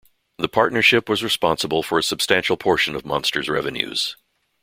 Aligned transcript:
The 0.39 0.47
partnership 0.47 1.07
was 1.07 1.23
responsible 1.23 1.83
for 1.83 1.99
a 1.99 2.01
substantial 2.01 2.57
portion 2.57 2.95
of 2.95 3.05
Monster's 3.05 3.47
revenues. 3.47 4.17